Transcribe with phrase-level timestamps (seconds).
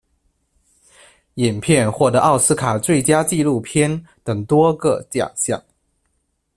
[1.35, 5.63] 影片获得奥斯卡最佳纪录片等多个奖项。